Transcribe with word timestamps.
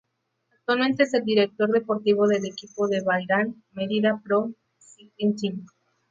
Actualmente 0.51 1.03
es 1.03 1.11
director 1.23 1.69
deportivo 1.69 2.27
del 2.27 2.43
equipo 2.47 2.89
Bahrain 3.05 3.63
Merida 3.73 4.19
Pro 4.25 4.51
Cycling 4.79 5.35
Team. 5.35 5.67